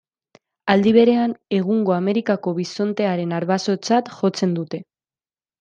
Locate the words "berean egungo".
0.95-1.95